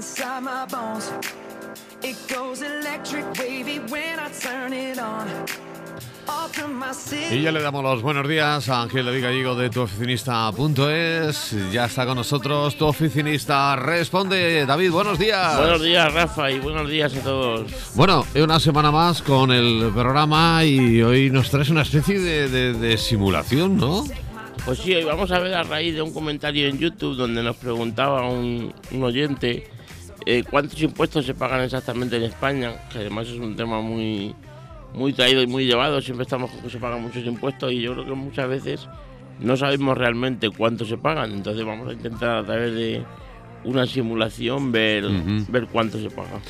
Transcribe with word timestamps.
inside 0.00 0.42
my 0.42 0.66
bones. 0.70 1.10
It 2.02 2.16
goes 2.32 2.62
electric 2.62 3.24
wavy 3.38 3.78
when 3.88 4.18
I 4.18 4.30
turn 4.30 4.72
it 4.72 4.98
on. 4.98 5.28
Off 6.28 6.52
from 6.54 6.78
my 6.78 6.92
city. 6.94 7.36
Y 7.38 7.42
ya 7.42 7.50
le 7.50 7.60
damos 7.60 7.82
los 7.82 8.00
buenos 8.02 8.26
días 8.28 8.68
a 8.68 8.82
Ángel 8.82 9.04
David 9.04 9.22
Gallego 9.24 9.54
de 9.56 9.68
tuoficinista.es. 9.68 11.56
Ya 11.72 11.86
está 11.86 12.06
con 12.06 12.16
nosotros 12.16 12.76
tu 12.76 12.86
oficinista. 12.86 13.74
Responde, 13.76 14.64
David, 14.64 14.92
buenos 14.92 15.18
días. 15.18 15.56
Buenos 15.58 15.82
días, 15.82 16.12
Rafa, 16.14 16.50
y 16.52 16.60
buenos 16.60 16.88
días 16.88 17.14
a 17.16 17.20
todos. 17.20 17.70
Bueno, 17.96 18.24
una 18.36 18.60
semana 18.60 18.90
más 18.92 19.22
con 19.22 19.50
el 19.50 19.90
programa 19.92 20.64
y 20.64 21.02
hoy 21.02 21.30
nos 21.30 21.50
traes 21.50 21.68
una 21.70 21.82
especie 21.82 22.20
de, 22.20 22.48
de- 22.48 22.72
de 22.74 22.96
simulación, 22.96 23.76
¿no? 23.76 24.04
Pues 24.64 24.78
sí, 24.78 24.94
hoy 24.94 25.04
vamos 25.04 25.30
a 25.32 25.38
ver 25.40 25.54
a 25.54 25.62
raíz 25.64 25.94
de 25.94 26.02
un 26.02 26.12
comentario 26.12 26.68
en 26.68 26.78
YouTube 26.78 27.16
donde 27.16 27.42
nos 27.42 27.56
preguntaba 27.56 28.28
un, 28.28 28.72
un 28.92 29.02
oyente 29.02 29.66
eh, 30.38 30.44
cuántos 30.48 30.80
impuestos 30.82 31.26
se 31.26 31.34
pagan 31.34 31.62
exactamente 31.62 32.16
en 32.16 32.22
España, 32.24 32.72
que 32.92 32.98
además 32.98 33.26
es 33.28 33.38
un 33.38 33.56
tema 33.56 33.80
muy, 33.80 34.34
muy 34.94 35.12
traído 35.12 35.42
y 35.42 35.46
muy 35.46 35.64
llevado. 35.66 36.00
Siempre 36.00 36.22
estamos 36.22 36.50
con 36.50 36.60
que 36.60 36.70
se 36.70 36.78
pagan 36.78 37.02
muchos 37.02 37.24
impuestos 37.24 37.72
y 37.72 37.80
yo 37.80 37.92
creo 37.94 38.04
que 38.04 38.14
muchas 38.14 38.48
veces 38.48 38.88
no 39.40 39.56
sabemos 39.56 39.96
realmente 39.98 40.48
cuánto 40.50 40.84
se 40.84 40.96
pagan. 40.98 41.32
Entonces 41.32 41.64
vamos 41.64 41.88
a 41.88 41.92
intentar 41.92 42.36
a 42.38 42.44
través 42.44 42.74
de 42.74 43.02
una 43.64 43.86
simulación 43.86 44.72
ver, 44.72 45.04
Ujú. 45.06 45.44
ver 45.48 45.66
cuánto 45.66 45.98
se 46.00 46.10
paga. 46.10 46.40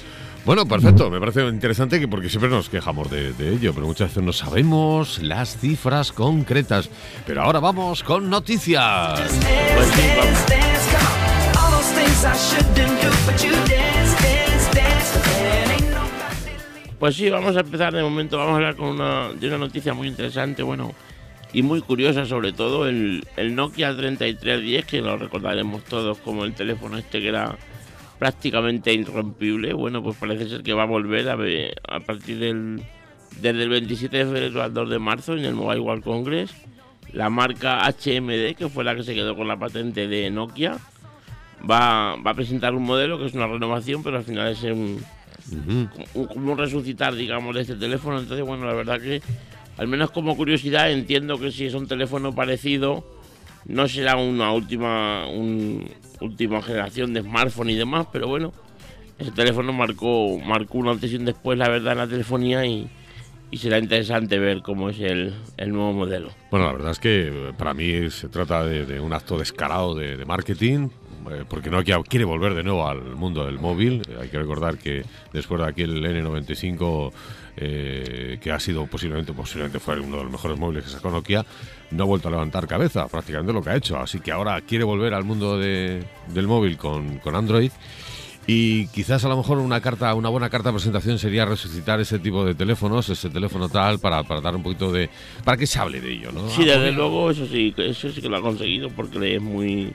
Bueno, 0.44 0.64
perfecto, 0.66 1.10
me 1.10 1.20
parece 1.20 1.46
interesante 1.46 2.00
que 2.00 2.08
porque 2.08 2.30
siempre 2.30 2.48
nos 2.48 2.68
quejamos 2.70 3.10
de, 3.10 3.32
de 3.34 3.52
ello, 3.54 3.74
pero 3.74 3.86
muchas 3.86 4.08
veces 4.08 4.22
no 4.22 4.32
sabemos 4.32 5.22
las 5.22 5.58
cifras 5.58 6.12
concretas. 6.12 6.88
Pero 7.26 7.42
ahora 7.42 7.60
vamos 7.60 8.02
con 8.02 8.30
noticias. 8.30 9.20
Pues 9.20 9.86
sí, 9.88 10.02
vamos. 10.16 10.69
Pues 17.00 17.16
sí, 17.16 17.30
vamos 17.30 17.56
a 17.56 17.60
empezar 17.60 17.94
de 17.94 18.02
momento, 18.02 18.36
vamos 18.36 18.52
a 18.52 18.56
hablar 18.56 18.76
con 18.76 18.88
una, 18.88 19.30
de 19.32 19.48
una 19.48 19.56
noticia 19.56 19.94
muy 19.94 20.06
interesante, 20.06 20.62
bueno, 20.62 20.92
y 21.50 21.62
muy 21.62 21.80
curiosa 21.80 22.26
sobre 22.26 22.52
todo, 22.52 22.86
el, 22.86 23.26
el 23.38 23.54
Nokia 23.54 23.96
3310, 23.96 24.84
que 24.84 25.00
lo 25.00 25.16
recordaremos 25.16 25.82
todos 25.84 26.18
como 26.18 26.44
el 26.44 26.52
teléfono 26.52 26.98
este 26.98 27.22
que 27.22 27.28
era 27.28 27.56
prácticamente 28.18 28.92
irrompible, 28.92 29.72
bueno, 29.72 30.02
pues 30.02 30.18
parece 30.18 30.46
ser 30.46 30.62
que 30.62 30.74
va 30.74 30.82
a 30.82 30.86
volver 30.86 31.26
a, 31.30 32.00
partir 32.00 32.38
del, 32.38 32.82
desde 33.40 33.62
el 33.62 33.70
27 33.70 34.18
de 34.18 34.24
febrero 34.26 34.62
al 34.62 34.74
2 34.74 34.90
de 34.90 34.98
marzo 34.98 35.32
en 35.32 35.46
el 35.46 35.54
Mobile 35.54 35.80
World 35.80 36.04
Congress, 36.04 36.54
la 37.14 37.30
marca 37.30 37.80
HMD, 37.88 38.56
que 38.56 38.68
fue 38.68 38.84
la 38.84 38.94
que 38.94 39.04
se 39.04 39.14
quedó 39.14 39.34
con 39.34 39.48
la 39.48 39.58
patente 39.58 40.06
de 40.06 40.28
Nokia, 40.28 40.76
va, 41.62 42.16
va 42.16 42.32
a 42.32 42.34
presentar 42.34 42.74
un 42.74 42.82
modelo 42.82 43.18
que 43.18 43.24
es 43.24 43.32
una 43.32 43.46
renovación, 43.46 44.02
pero 44.02 44.18
al 44.18 44.24
final 44.24 44.48
es 44.48 44.62
un, 44.64 45.02
Como 46.14 46.52
un 46.52 46.58
resucitar, 46.58 47.14
digamos, 47.14 47.56
este 47.56 47.74
teléfono. 47.76 48.18
Entonces, 48.20 48.44
bueno, 48.46 48.66
la 48.66 48.74
verdad 48.74 49.00
que, 49.00 49.20
al 49.78 49.88
menos 49.88 50.10
como 50.10 50.36
curiosidad, 50.36 50.90
entiendo 50.90 51.38
que 51.38 51.50
si 51.50 51.66
es 51.66 51.74
un 51.74 51.86
teléfono 51.86 52.34
parecido, 52.34 53.04
no 53.66 53.88
será 53.88 54.16
una 54.16 54.52
última, 54.52 55.26
un- 55.28 55.88
última 56.20 56.62
generación 56.62 57.12
de 57.14 57.22
smartphone 57.22 57.70
y 57.70 57.74
demás, 57.76 58.06
pero 58.12 58.28
bueno, 58.28 58.52
ese 59.18 59.30
teléfono 59.32 59.72
marcó, 59.72 60.38
marcó 60.38 60.78
un 60.78 60.88
antes 60.88 61.12
y 61.12 61.16
un 61.16 61.24
después, 61.24 61.58
la 61.58 61.68
verdad, 61.68 61.92
en 61.92 61.98
la 61.98 62.06
telefonía 62.06 62.64
y, 62.64 62.88
y 63.50 63.58
será 63.58 63.78
interesante 63.78 64.38
ver 64.38 64.62
cómo 64.62 64.88
es 64.90 64.98
el, 65.00 65.34
el 65.56 65.72
nuevo 65.72 65.92
modelo. 65.92 66.30
Bueno, 66.50 66.66
la 66.66 66.72
verdad 66.72 66.90
es 66.92 66.98
que 66.98 67.52
para 67.58 67.74
mí 67.74 68.08
se 68.10 68.28
trata 68.28 68.64
de, 68.64 68.98
un 69.00 69.12
acto 69.12 69.38
descarado 69.38 69.94
de, 69.94 70.16
de 70.16 70.24
marketing, 70.24 70.88
eh, 71.30 71.44
porque 71.48 71.70
Nokia 71.70 72.00
quiere 72.02 72.24
volver 72.24 72.54
de 72.54 72.62
nuevo 72.62 72.86
al 72.86 73.02
mundo 73.16 73.44
del 73.44 73.58
móvil. 73.58 74.02
Hay 74.20 74.28
que 74.28 74.38
recordar 74.38 74.78
que 74.78 75.04
después 75.32 75.60
de 75.60 75.66
aquel 75.68 76.02
N95, 76.04 77.12
eh, 77.56 78.38
que 78.40 78.52
ha 78.52 78.60
sido 78.60 78.86
posiblemente, 78.86 79.32
posiblemente 79.32 79.78
fue 79.80 79.98
uno 80.00 80.16
de 80.18 80.22
los 80.24 80.32
mejores 80.32 80.58
móviles 80.58 80.84
que 80.84 80.90
sacó 80.90 81.10
Nokia, 81.10 81.44
no 81.90 82.04
ha 82.04 82.06
vuelto 82.06 82.28
a 82.28 82.30
levantar 82.30 82.66
cabeza, 82.66 83.06
prácticamente 83.08 83.52
lo 83.52 83.62
que 83.62 83.70
ha 83.70 83.76
hecho. 83.76 83.98
Así 83.98 84.20
que 84.20 84.32
ahora 84.32 84.60
quiere 84.62 84.84
volver 84.84 85.14
al 85.14 85.24
mundo 85.24 85.58
de- 85.58 86.04
del 86.28 86.46
móvil 86.46 86.76
con, 86.76 87.18
con 87.18 87.34
Android. 87.34 87.70
Y 88.46 88.86
quizás 88.88 89.24
a 89.24 89.28
lo 89.28 89.36
mejor 89.36 89.58
una 89.58 89.80
carta, 89.80 90.12
una 90.14 90.28
buena 90.30 90.48
carta 90.50 90.70
de 90.70 90.72
presentación 90.74 91.18
sería 91.18 91.44
resucitar 91.44 92.00
ese 92.00 92.18
tipo 92.18 92.44
de 92.44 92.54
teléfonos, 92.54 93.08
ese 93.08 93.28
teléfono 93.30 93.68
tal, 93.68 93.98
para, 94.00 94.24
para 94.24 94.40
dar 94.40 94.56
un 94.56 94.62
poquito 94.62 94.90
de. 94.90 95.08
para 95.44 95.56
que 95.56 95.66
se 95.66 95.78
hable 95.78 96.00
de 96.00 96.12
ello, 96.14 96.32
¿no? 96.32 96.48
Sí, 96.48 96.62
Ah, 96.62 96.78
desde 96.78 96.92
luego, 96.92 97.30
eso 97.30 97.46
sí, 97.46 97.72
eso 97.76 98.10
sí 98.10 98.20
que 98.20 98.28
lo 98.28 98.38
ha 98.38 98.40
conseguido 98.42 98.88
porque 98.90 99.36
es 99.36 99.42
muy. 99.42 99.92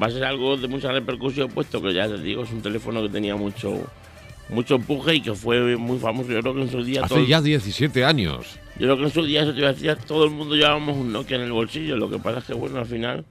Va 0.00 0.06
a 0.06 0.10
ser 0.10 0.24
algo 0.24 0.56
de 0.56 0.66
mucha 0.68 0.90
repercusión, 0.92 1.50
puesto 1.50 1.82
que 1.82 1.92
ya 1.92 2.08
te 2.08 2.18
digo, 2.18 2.42
es 2.44 2.50
un 2.52 2.62
teléfono 2.62 3.02
que 3.02 3.08
tenía 3.10 3.36
mucho 3.36 3.84
mucho 4.48 4.74
empuje 4.76 5.14
y 5.16 5.20
que 5.20 5.32
fue 5.34 5.76
muy 5.76 5.98
famoso. 5.98 6.30
Yo 6.32 6.40
creo 6.40 6.54
que 6.54 6.62
en 6.62 6.70
su 6.70 6.82
día. 6.82 7.04
Hace 7.04 7.14
todo- 7.14 7.24
ya 7.26 7.40
17 7.40 8.04
años. 8.04 8.58
Yo 8.78 8.86
creo 8.86 8.96
que 8.96 9.02
en 9.04 9.10
su 9.10 9.24
día, 9.24 9.42
eso 9.42 9.52
te 9.52 9.60
iba 9.60 9.68
a 9.68 9.72
decir, 9.74 9.94
todo 10.06 10.24
el 10.24 10.30
mundo 10.30 10.54
llevábamos 10.56 10.96
un 10.96 11.12
Nokia 11.12 11.36
en 11.36 11.42
el 11.42 11.52
bolsillo. 11.52 11.96
Lo 11.96 12.10
que 12.10 12.18
pasa 12.18 12.38
es 12.38 12.44
que, 12.46 12.54
bueno, 12.54 12.78
al 12.78 12.86
final. 12.86 13.24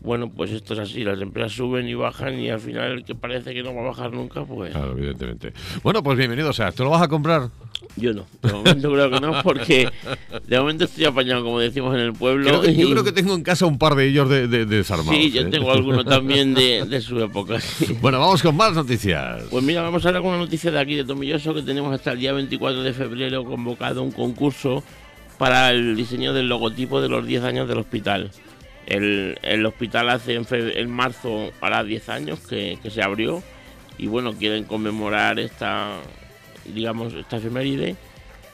Bueno, 0.00 0.30
pues 0.30 0.52
esto 0.52 0.74
es 0.74 0.80
así, 0.80 1.02
las 1.02 1.20
empresas 1.20 1.52
suben 1.52 1.88
y 1.88 1.94
bajan 1.94 2.38
y 2.38 2.48
al 2.50 2.60
final 2.60 2.92
el 2.92 3.04
que 3.04 3.14
parece 3.16 3.52
que 3.52 3.62
no 3.64 3.74
va 3.74 3.80
a 3.82 3.84
bajar 3.86 4.12
nunca, 4.12 4.44
pues 4.44 4.70
Claro, 4.72 4.92
evidentemente. 4.92 5.52
Bueno, 5.82 6.02
pues 6.04 6.16
bienvenido, 6.16 6.50
o 6.50 6.52
sea, 6.52 6.70
¿te 6.70 6.84
lo 6.84 6.90
vas 6.90 7.02
a 7.02 7.08
comprar? 7.08 7.48
yo 7.96 8.12
no. 8.12 8.24
De 8.42 8.52
momento 8.52 8.92
creo 8.92 9.10
que 9.10 9.20
no, 9.20 9.42
porque 9.42 9.88
de 10.46 10.58
momento 10.60 10.84
estoy 10.84 11.04
apañado, 11.04 11.42
como 11.42 11.58
decimos 11.58 11.94
en 11.94 12.00
el 12.00 12.12
pueblo. 12.12 12.46
Creo 12.46 12.60
que- 12.62 12.76
yo 12.76 12.90
creo 12.90 13.02
que 13.04 13.10
tengo 13.12 13.34
en 13.34 13.42
casa 13.42 13.66
un 13.66 13.76
par 13.78 13.96
de 13.96 14.06
ellos 14.08 14.28
de, 14.28 14.46
de- 14.46 14.66
de 14.66 14.76
desarmados. 14.76 15.14
Sí, 15.14 15.30
yo 15.32 15.42
¿eh? 15.42 15.46
tengo 15.46 15.72
alguno 15.72 16.04
también 16.04 16.54
de, 16.54 16.84
de 16.84 17.00
su 17.00 17.18
época. 17.20 17.60
sí. 17.60 17.96
Bueno, 18.00 18.20
vamos 18.20 18.40
con 18.42 18.56
más 18.56 18.74
noticias. 18.74 19.42
Pues 19.50 19.64
mira, 19.64 19.82
vamos 19.82 20.04
a 20.04 20.08
hablar 20.08 20.22
con 20.22 20.30
una 20.30 20.38
noticia 20.40 20.70
de 20.70 20.78
aquí 20.78 20.94
de 20.94 21.04
Tomilloso 21.04 21.52
que 21.54 21.62
tenemos 21.62 21.92
hasta 21.92 22.12
el 22.12 22.20
día 22.20 22.32
24 22.32 22.82
de 22.82 22.92
febrero 22.92 23.44
convocado 23.44 24.02
un 24.04 24.12
concurso 24.12 24.84
para 25.38 25.70
el 25.72 25.96
diseño 25.96 26.32
del 26.32 26.48
logotipo 26.48 27.00
de 27.00 27.08
los 27.08 27.26
10 27.26 27.42
años 27.44 27.68
del 27.68 27.78
hospital. 27.78 28.30
El, 28.88 29.38
el 29.42 29.66
hospital 29.66 30.08
hace 30.08 30.34
en, 30.34 30.44
fe- 30.46 30.80
en 30.80 30.90
marzo 30.90 31.50
para 31.60 31.84
10 31.84 32.08
años 32.08 32.40
que, 32.40 32.78
que 32.82 32.90
se 32.90 33.02
abrió 33.02 33.42
y 33.98 34.06
bueno, 34.06 34.32
quieren 34.32 34.64
conmemorar 34.64 35.38
esta, 35.38 35.96
digamos, 36.64 37.12
esta 37.12 37.36
efeméride 37.36 37.96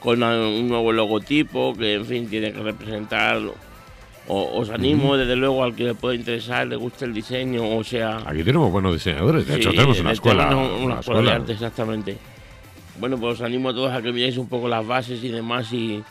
con 0.00 0.22
un 0.22 0.68
nuevo 0.68 0.92
logotipo 0.92 1.72
que 1.74 1.94
en 1.94 2.04
fin 2.04 2.28
tiene 2.28 2.52
que 2.52 2.60
representar 2.62 3.38
o- 4.26 4.58
os 4.58 4.70
animo 4.70 5.16
desde 5.16 5.36
luego 5.36 5.62
al 5.62 5.74
que 5.76 5.84
le 5.84 5.94
pueda 5.94 6.14
interesar, 6.16 6.66
le 6.66 6.76
guste 6.76 7.04
el 7.04 7.14
diseño, 7.14 7.76
o 7.76 7.84
sea, 7.84 8.22
Aquí 8.26 8.42
tenemos 8.42 8.72
buenos 8.72 8.94
diseñadores. 8.94 9.46
De 9.46 9.56
hecho, 9.56 9.70
Sí, 9.70 9.76
tenemos 9.76 10.00
una 10.00 10.12
escuela. 10.12 10.48
tenemos 10.48 10.72
una, 10.72 10.84
una 10.86 11.00
escuela 11.00 11.20
de 11.22 11.30
arte, 11.30 11.52
exactamente. 11.52 12.16
Bueno, 12.98 13.18
pues 13.18 13.34
os 13.34 13.42
animo 13.42 13.68
a 13.68 13.74
todos 13.74 13.92
a 13.92 14.00
que 14.02 14.12
miréis 14.12 14.36
un 14.38 14.48
poco 14.48 14.66
las 14.68 14.86
bases 14.86 15.22
y 15.22 15.28
demás 15.28 15.72
y, 15.72 16.02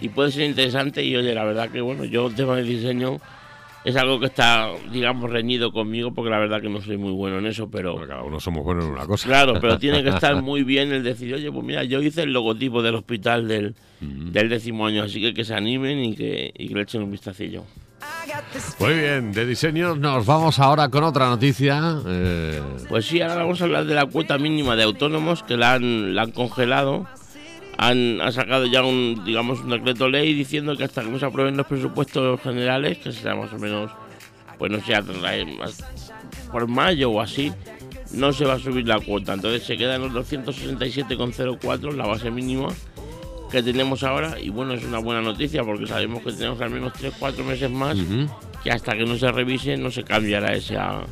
y 0.00 0.08
puede 0.08 0.30
ser 0.32 0.42
interesante 0.42 1.04
y 1.04 1.14
oye, 1.16 1.34
la 1.34 1.44
verdad 1.44 1.70
que 1.70 1.80
bueno, 1.80 2.04
yo 2.04 2.28
tema 2.30 2.56
de 2.56 2.64
diseño 2.64 3.20
es 3.84 3.96
algo 3.96 4.20
que 4.20 4.26
está, 4.26 4.68
digamos, 4.92 5.30
reñido 5.30 5.72
conmigo 5.72 6.12
porque 6.14 6.30
la 6.30 6.38
verdad 6.38 6.60
que 6.60 6.68
no 6.68 6.80
soy 6.80 6.96
muy 6.98 7.12
bueno 7.12 7.38
en 7.38 7.46
eso, 7.46 7.68
pero 7.70 7.92
Bueno, 7.94 8.08
cada 8.08 8.22
uno 8.22 8.38
somos 8.40 8.62
buenos 8.64 8.84
en 8.84 8.90
una 8.92 9.06
cosa. 9.06 9.26
claro, 9.28 9.54
pero 9.60 9.78
tiene 9.78 10.02
que 10.02 10.10
estar 10.10 10.40
muy 10.42 10.62
bien 10.62 10.92
el 10.92 11.02
decir, 11.02 11.34
oye, 11.34 11.50
pues 11.50 11.64
mira, 11.64 11.82
yo 11.84 12.00
hice 12.00 12.22
el 12.22 12.32
logotipo 12.32 12.82
del 12.82 12.94
hospital 12.94 13.48
del, 13.48 13.74
del 14.00 14.48
décimo 14.48 14.86
año, 14.86 15.02
así 15.02 15.20
que 15.20 15.34
que 15.34 15.44
se 15.44 15.54
animen 15.54 16.04
y 16.04 16.14
que, 16.14 16.52
y 16.56 16.68
que 16.68 16.74
le 16.74 16.82
echen 16.82 17.02
un 17.02 17.10
vistacillo. 17.10 17.64
Muy 18.80 18.94
bien, 18.94 19.32
de 19.32 19.46
diseño 19.46 19.94
nos 19.94 20.26
vamos 20.26 20.58
ahora 20.58 20.88
con 20.88 21.04
otra 21.04 21.28
noticia. 21.28 21.98
eh, 22.06 22.60
Pues 22.88 23.06
sí, 23.06 23.20
ahora 23.20 23.36
vamos 23.36 23.60
a 23.60 23.64
hablar 23.64 23.84
de 23.84 23.94
la 23.94 24.06
cuota 24.06 24.38
mínima 24.38 24.74
de 24.76 24.82
autónomos 24.84 25.42
que 25.42 25.56
la 25.56 25.74
han, 25.74 26.14
la 26.14 26.22
han 26.22 26.30
congelado. 26.32 27.06
Han, 27.78 28.20
han 28.20 28.32
sacado 28.32 28.66
ya 28.66 28.82
un, 28.82 29.22
digamos, 29.24 29.60
un 29.60 29.70
decreto 29.70 30.08
ley 30.08 30.34
diciendo 30.34 30.76
que 30.76 30.84
hasta 30.84 31.02
que 31.02 31.10
no 31.10 31.18
se 31.18 31.26
aprueben 31.26 31.56
los 31.56 31.66
presupuestos 31.66 32.40
generales, 32.40 32.98
que 32.98 33.12
será 33.12 33.34
más 33.34 33.52
o 33.52 33.58
menos, 33.58 33.90
pues 34.58 34.70
no 34.70 34.80
sé, 34.80 34.94
por 36.50 36.68
mayo 36.68 37.10
o 37.10 37.20
así, 37.20 37.52
no 38.12 38.32
se 38.32 38.44
va 38.44 38.54
a 38.54 38.58
subir 38.58 38.86
la 38.86 39.00
cuota. 39.00 39.34
Entonces 39.34 39.64
se 39.64 39.76
queda 39.76 39.96
en 39.96 40.02
los 40.02 40.12
267,04, 40.12 41.92
la 41.92 42.06
base 42.06 42.30
mínima 42.30 42.68
que 43.50 43.62
tenemos 43.62 44.02
ahora. 44.02 44.40
Y 44.40 44.50
bueno, 44.50 44.74
es 44.74 44.84
una 44.84 44.98
buena 44.98 45.20
noticia 45.20 45.62
porque 45.64 45.86
sabemos 45.86 46.22
que 46.22 46.32
tenemos 46.32 46.60
al 46.60 46.70
menos 46.70 46.92
3-4 46.94 47.44
meses 47.44 47.70
más 47.70 47.96
que 48.62 48.70
hasta 48.70 48.96
que 48.96 49.04
no 49.04 49.16
se 49.16 49.30
revise 49.30 49.76
no 49.76 49.90
se 49.90 50.04
cambiará 50.04 50.52
esa, 50.54 51.02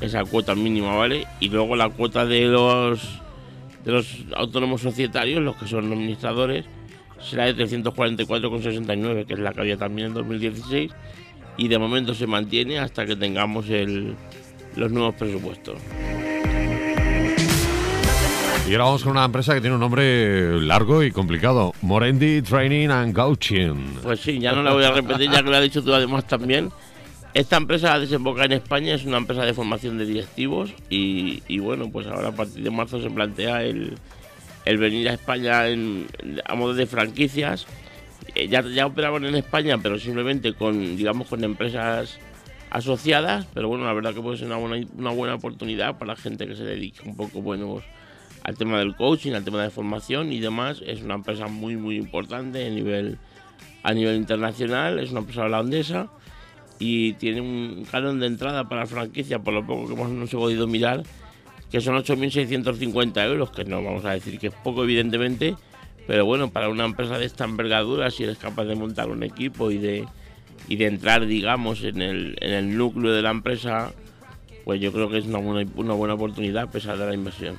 esa 0.00 0.24
cuota 0.24 0.54
mínima, 0.54 0.96
¿vale? 0.96 1.26
Y 1.40 1.48
luego 1.48 1.76
la 1.76 1.88
cuota 1.90 2.24
de 2.24 2.46
los 2.46 3.20
de 3.88 3.94
los 3.94 4.06
autónomos 4.36 4.82
societarios, 4.82 5.42
los 5.42 5.56
que 5.56 5.66
son 5.66 5.90
administradores, 5.90 6.66
será 7.22 7.46
de 7.46 7.56
344,69, 7.56 9.24
que 9.24 9.32
es 9.32 9.38
la 9.38 9.54
que 9.54 9.60
había 9.62 9.78
también 9.78 10.08
en 10.08 10.14
2016, 10.14 10.92
y 11.56 11.68
de 11.68 11.78
momento 11.78 12.12
se 12.12 12.26
mantiene 12.26 12.78
hasta 12.78 13.06
que 13.06 13.16
tengamos 13.16 13.70
el, 13.70 14.14
los 14.76 14.92
nuevos 14.92 15.14
presupuestos. 15.14 15.80
Y 18.68 18.72
ahora 18.72 18.84
vamos 18.84 19.02
con 19.02 19.12
una 19.12 19.24
empresa 19.24 19.54
que 19.54 19.62
tiene 19.62 19.76
un 19.76 19.80
nombre 19.80 20.60
largo 20.60 21.02
y 21.02 21.10
complicado. 21.10 21.72
Morendi 21.80 22.42
Training 22.42 22.90
and 22.90 23.14
Coaching. 23.14 23.94
Pues 24.02 24.20
sí, 24.20 24.38
ya 24.38 24.52
no 24.52 24.62
la 24.62 24.74
voy 24.74 24.84
a 24.84 24.90
repetir, 24.90 25.30
ya 25.30 25.42
que 25.42 25.48
lo 25.48 25.56
has 25.56 25.62
dicho 25.62 25.82
tú 25.82 25.94
además 25.94 26.26
también. 26.26 26.68
Esta 27.34 27.58
empresa 27.58 27.98
desemboca 27.98 28.44
en 28.44 28.52
España, 28.52 28.94
es 28.94 29.04
una 29.04 29.18
empresa 29.18 29.44
de 29.44 29.52
formación 29.52 29.98
de 29.98 30.06
directivos 30.06 30.72
y, 30.88 31.58
bueno, 31.58 31.90
pues 31.90 32.06
ahora 32.06 32.28
a 32.28 32.32
partir 32.32 32.62
de 32.62 32.70
marzo 32.70 33.00
se 33.02 33.10
plantea 33.10 33.64
el, 33.64 33.98
venir 34.64 35.08
a 35.08 35.14
España 35.14 35.64
a 36.44 36.54
modo 36.54 36.74
de 36.74 36.86
franquicias. 36.86 37.66
Eh, 38.34 38.48
ya, 38.48 38.86
operaban 38.86 39.24
en 39.24 39.34
España, 39.34 39.78
pero 39.78 39.98
simplemente 39.98 40.54
con, 40.54 40.96
digamos, 40.96 41.28
con 41.28 41.44
empresas 41.44 42.18
asociadas, 42.70 43.46
pero 43.54 43.68
bueno, 43.68 43.84
la 43.84 43.92
verdad 43.92 44.14
que 44.14 44.20
puede 44.20 44.38
ser 44.38 44.46
una 44.46 44.56
buena, 44.56 44.86
una 44.96 45.10
buena 45.10 45.34
oportunidad 45.34 45.98
para 45.98 46.14
la 46.14 46.16
gente 46.16 46.46
que 46.46 46.56
se 46.56 46.64
dedique 46.64 47.00
un 47.06 47.16
poco, 47.16 47.40
bueno, 47.40 47.82
al 48.42 48.56
tema 48.56 48.78
del 48.78 48.96
coaching, 48.96 49.32
al 49.32 49.44
tema 49.44 49.62
de 49.62 49.70
formación 49.70 50.32
y 50.32 50.40
demás. 50.40 50.82
Es 50.84 51.02
una 51.02 51.14
empresa 51.14 51.46
muy, 51.46 51.76
muy 51.76 51.96
importante 51.96 52.66
a 52.66 52.70
nivel, 52.70 53.18
a 53.82 53.92
nivel 53.92 54.16
internacional, 54.16 54.98
es 54.98 55.10
una 55.10 55.20
empresa 55.20 55.44
holandesa 55.44 56.08
y 56.78 57.14
tiene 57.14 57.40
un 57.40 57.86
canon 57.90 58.20
de 58.20 58.26
entrada 58.26 58.68
para 58.68 58.82
la 58.82 58.86
franquicia, 58.86 59.38
por 59.38 59.54
lo 59.54 59.66
poco 59.66 59.88
que 59.88 59.94
hemos 59.94 60.30
podido 60.30 60.66
mirar, 60.66 61.02
que 61.70 61.80
son 61.80 61.96
8.650 61.96 63.26
euros, 63.26 63.50
que 63.50 63.64
no 63.64 63.82
vamos 63.82 64.04
a 64.04 64.12
decir 64.12 64.38
que 64.38 64.48
es 64.48 64.54
poco, 64.54 64.84
evidentemente, 64.84 65.56
pero 66.06 66.24
bueno, 66.24 66.50
para 66.50 66.68
una 66.68 66.84
empresa 66.84 67.18
de 67.18 67.26
esta 67.26 67.44
envergadura, 67.44 68.10
si 68.10 68.24
eres 68.24 68.38
capaz 68.38 68.64
de 68.64 68.74
montar 68.74 69.10
un 69.10 69.22
equipo 69.22 69.70
y 69.70 69.78
de, 69.78 70.06
y 70.68 70.76
de 70.76 70.86
entrar, 70.86 71.26
digamos, 71.26 71.82
en 71.82 72.00
el, 72.00 72.36
en 72.40 72.52
el 72.52 72.76
núcleo 72.76 73.12
de 73.12 73.22
la 73.22 73.30
empresa, 73.30 73.92
pues 74.64 74.80
yo 74.80 74.92
creo 74.92 75.10
que 75.10 75.18
es 75.18 75.26
una 75.26 75.38
buena, 75.38 75.70
una 75.76 75.94
buena 75.94 76.14
oportunidad 76.14 76.64
a 76.64 76.70
pesar 76.70 76.96
de 76.96 77.06
la 77.06 77.14
inversión 77.14 77.56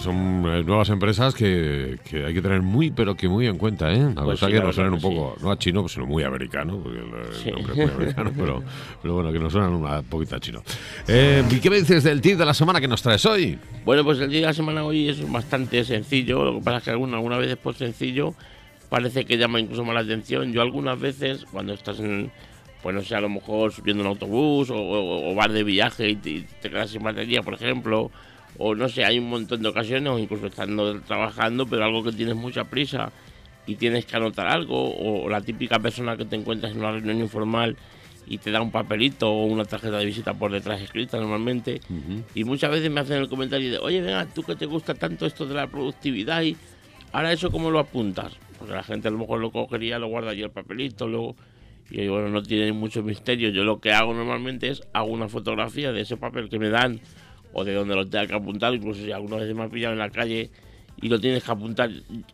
son 0.00 0.44
eh, 0.46 0.62
nuevas 0.64 0.88
empresas 0.90 1.34
que, 1.34 1.98
hay 2.12 2.34
que 2.34 2.42
tener 2.42 2.62
muy, 2.62 2.90
pero 2.90 3.14
que 3.14 3.28
muy 3.28 3.46
en 3.46 3.58
cuenta, 3.58 3.92
¿eh? 3.92 4.12
A 4.16 4.24
pues 4.24 4.40
que 4.40 4.60
nos 4.60 4.74
suenen 4.74 4.94
un 4.94 5.00
poco, 5.00 5.36
no 5.40 5.50
a 5.50 5.58
chino, 5.58 5.88
sino 5.88 6.06
muy 6.06 6.22
americano, 6.22 6.80
porque 6.82 6.98
el, 6.98 7.10
nombre 7.54 7.72
es 7.72 7.76
muy 7.76 7.84
americano, 7.84 8.32
pero, 8.36 8.62
pero, 9.02 9.14
bueno, 9.14 9.32
que 9.32 9.38
nos 9.38 9.52
suenan 9.52 9.72
una 9.72 10.02
poquita 10.02 10.36
a 10.36 10.40
chino. 10.40 10.62
Eh, 11.08 11.42
¿Y 11.50 11.60
qué 11.60 11.70
me 11.70 11.76
dices 11.76 12.04
del 12.04 12.20
tip 12.20 12.38
de 12.38 12.44
la 12.44 12.54
semana 12.54 12.80
que 12.80 12.88
nos 12.88 13.02
traes 13.02 13.24
hoy? 13.26 13.58
Bueno, 13.84 14.04
pues 14.04 14.18
el 14.20 14.28
tip 14.28 14.40
de 14.40 14.46
la 14.46 14.54
semana 14.54 14.84
hoy 14.84 15.08
es 15.08 15.30
bastante 15.30 15.84
sencillo, 15.84 16.44
lo 16.44 16.54
que 16.58 16.64
pasa 16.64 16.78
es 16.78 16.84
que 16.84 16.90
alguna, 16.90 17.16
alguna 17.16 17.38
vez 17.38 17.56
por 17.56 17.74
sencillo 17.74 18.34
parece 18.88 19.24
que 19.24 19.38
llama 19.38 19.60
incluso 19.60 19.84
más 19.84 19.94
la 19.94 20.00
atención. 20.00 20.52
Yo 20.52 20.62
algunas 20.62 20.98
veces, 20.98 21.46
cuando 21.50 21.74
estás 21.74 22.00
en 22.00 22.30
pues 22.82 22.94
no 22.94 23.02
sé, 23.02 23.14
a 23.14 23.20
lo 23.20 23.28
mejor 23.28 23.72
subiendo 23.72 24.02
un 24.02 24.08
autobús 24.08 24.70
o, 24.70 24.76
o, 24.76 25.34
vas 25.34 25.52
de 25.52 25.64
viaje 25.64 26.08
y 26.10 26.16
te, 26.16 26.46
te, 26.60 26.70
quedas 26.70 26.90
sin 26.90 27.02
batería, 27.02 27.42
por 27.42 27.54
ejemplo, 27.54 28.10
o 28.58 28.74
no 28.74 28.88
sé, 28.88 29.04
hay 29.04 29.18
un 29.18 29.30
montón 29.30 29.62
de 29.62 29.68
ocasiones, 29.68 30.12
o 30.12 30.18
incluso 30.18 30.46
estando 30.46 31.00
trabajando, 31.00 31.66
pero 31.66 31.84
algo 31.84 32.02
que 32.02 32.12
tienes 32.12 32.36
mucha 32.36 32.64
prisa 32.64 33.12
y 33.66 33.76
tienes 33.76 34.06
que 34.06 34.16
anotar 34.16 34.46
algo, 34.46 34.94
o 34.96 35.28
la 35.28 35.40
típica 35.40 35.78
persona 35.78 36.16
que 36.16 36.24
te 36.24 36.36
encuentras 36.36 36.72
en 36.72 36.78
una 36.78 36.92
reunión 36.92 37.18
informal 37.18 37.76
y 38.26 38.38
te 38.38 38.50
da 38.50 38.60
un 38.60 38.70
papelito 38.70 39.30
o 39.30 39.46
una 39.46 39.64
tarjeta 39.64 39.98
de 39.98 40.04
visita 40.04 40.34
por 40.34 40.52
detrás 40.52 40.80
escrita 40.80 41.18
normalmente, 41.18 41.80
y 42.34 42.44
muchas 42.44 42.70
veces 42.70 42.90
me 42.90 43.00
hacen 43.00 43.18
el 43.18 43.28
comentario 43.28 43.70
de, 43.70 43.78
oye, 43.78 44.00
venga, 44.00 44.26
tú 44.26 44.42
que 44.42 44.56
te 44.56 44.66
gusta 44.66 44.94
tanto 44.94 45.26
esto 45.26 45.46
de 45.46 45.54
la 45.54 45.66
productividad 45.66 46.42
y 46.42 46.56
ahora 47.12 47.32
eso 47.32 47.50
cómo 47.50 47.70
lo 47.70 47.78
apuntas, 47.78 48.32
porque 48.58 48.74
la 48.74 48.82
gente 48.82 49.08
a 49.08 49.10
lo 49.10 49.18
mejor 49.18 49.40
lo 49.40 49.50
cogería, 49.50 49.98
lo 49.98 50.08
guardaría 50.08 50.44
el 50.44 50.50
papelito, 50.50 51.08
luego... 51.08 51.36
Y 51.92 52.06
bueno, 52.06 52.28
no 52.28 52.40
tiene 52.40 52.70
mucho 52.72 53.02
misterio. 53.02 53.48
Yo 53.48 53.64
lo 53.64 53.80
que 53.80 53.90
hago 53.90 54.14
normalmente 54.14 54.68
es 54.68 54.80
hago 54.92 55.08
una 55.08 55.28
fotografía 55.28 55.90
de 55.90 56.02
ese 56.02 56.16
papel 56.16 56.48
que 56.48 56.60
me 56.60 56.68
dan 56.68 57.00
o 57.52 57.64
de 57.64 57.74
donde 57.74 57.94
lo 57.94 58.06
tenga 58.06 58.26
que 58.26 58.34
apuntar, 58.34 58.74
incluso 58.74 59.02
si 59.02 59.12
alguna 59.12 59.36
vez 59.36 59.54
me 59.54 59.64
has 59.64 59.70
pillado 59.70 59.92
en 59.92 59.98
la 59.98 60.10
calle 60.10 60.50
y 61.00 61.08
lo 61.08 61.20
tienes 61.20 61.42
que 61.42 61.50
apuntar 61.50 61.90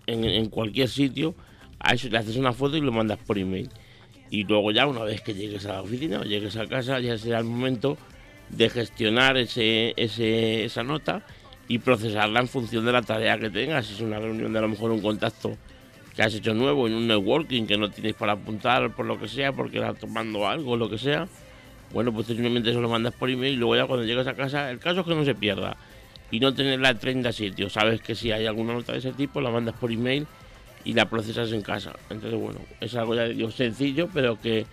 en, 0.06 0.48
cualquier 0.50 0.88
sitio, 0.88 1.34
a 1.78 1.94
eso 1.94 2.08
le 2.08 2.18
haces 2.18 2.36
una 2.36 2.52
foto 2.52 2.76
y 2.76 2.80
lo 2.80 2.92
mandas 2.92 3.18
por 3.18 3.38
email. 3.38 3.68
Y 4.30 4.44
luego 4.44 4.72
ya 4.72 4.86
una 4.86 5.04
vez 5.04 5.20
que 5.20 5.34
llegues 5.34 5.66
a 5.66 5.74
la 5.74 5.82
oficina 5.82 6.20
o 6.20 6.24
llegues 6.24 6.56
a 6.56 6.66
casa, 6.66 6.98
ya 6.98 7.16
será 7.16 7.38
el 7.38 7.44
momento 7.44 7.96
de 8.50 8.68
gestionar 8.68 9.36
ese, 9.36 9.94
ese, 9.96 10.64
esa 10.64 10.82
nota 10.82 11.24
y 11.68 11.78
procesarla 11.78 12.40
en 12.40 12.48
función 12.48 12.84
de 12.84 12.92
la 12.92 13.02
tarea 13.02 13.38
que 13.38 13.50
tengas. 13.50 13.86
Si 13.86 13.94
es 13.94 14.00
una 14.00 14.18
reunión 14.18 14.52
de 14.52 14.58
a 14.58 14.62
lo 14.62 14.68
mejor 14.68 14.90
un 14.90 15.00
contacto 15.00 15.56
que 16.14 16.22
has 16.22 16.34
hecho 16.34 16.54
nuevo 16.54 16.86
en 16.86 16.94
un 16.94 17.06
networking 17.06 17.66
que 17.66 17.76
no 17.76 17.90
tienes 17.90 18.14
para 18.14 18.32
apuntar 18.32 18.94
por 18.94 19.06
lo 19.06 19.20
que 19.20 19.28
sea, 19.28 19.52
porque 19.52 19.78
estás 19.78 19.98
tomando 19.98 20.48
algo, 20.48 20.76
lo 20.76 20.88
que 20.88 20.98
sea, 20.98 21.28
bueno, 21.92 22.12
pues 22.12 22.26
simplemente 22.26 22.70
eso 22.70 22.80
lo 22.80 22.88
mandas 22.88 23.14
por 23.14 23.30
email 23.30 23.54
y 23.54 23.56
luego 23.56 23.76
ya 23.76 23.86
cuando 23.86 24.04
llegas 24.04 24.26
a 24.26 24.34
casa, 24.34 24.70
el 24.70 24.78
caso 24.78 25.00
es 25.00 25.06
que 25.06 25.14
no 25.14 25.24
se 25.24 25.34
pierda 25.34 25.76
y 26.30 26.40
no 26.40 26.52
tenerla 26.54 26.90
en 26.90 26.98
30 26.98 27.32
sitios. 27.32 27.72
Sabes 27.72 28.00
que 28.00 28.14
si 28.14 28.32
hay 28.32 28.46
alguna 28.46 28.74
nota 28.74 28.92
de 28.92 28.98
ese 28.98 29.12
tipo, 29.12 29.40
la 29.40 29.50
mandas 29.50 29.74
por 29.74 29.92
email 29.92 30.26
y 30.84 30.92
la 30.92 31.08
procesas 31.08 31.52
en 31.52 31.62
casa. 31.62 31.92
Entonces, 32.10 32.38
bueno, 32.38 32.60
es 32.80 32.94
algo 32.94 33.14
ya 33.14 33.24
digo 33.24 33.50
sencillo, 33.50 34.08
pero 34.12 34.40
que, 34.40 34.66